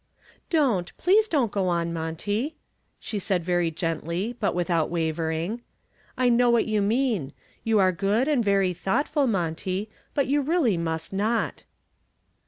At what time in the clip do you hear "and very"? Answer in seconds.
8.27-8.73